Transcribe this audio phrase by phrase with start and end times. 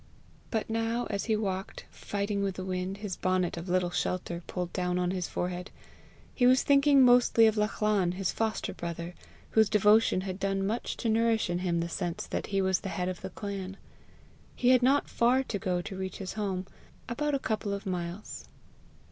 [0.49, 4.73] But now, as he walked, fighting with the wind, his bonnet of little shelter pulled
[4.73, 5.69] down on his forehead,
[6.33, 9.13] he was thinking mostly of Lachlan his foster brother,
[9.51, 13.09] whose devotion had done much to nourish in him the sense that he was head
[13.09, 13.77] of the clan.
[14.55, 16.65] He had not far to go to reach his home
[17.07, 18.47] about a couple of miles.